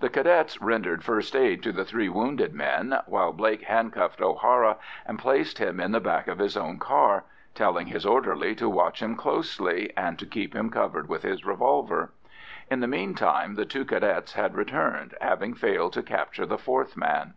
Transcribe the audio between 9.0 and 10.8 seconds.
him closely, and to keep him